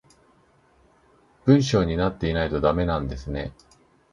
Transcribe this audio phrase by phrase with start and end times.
[1.45, 3.53] 文章になってないとダメなんですね